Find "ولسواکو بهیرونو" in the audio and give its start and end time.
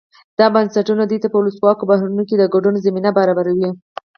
1.39-2.23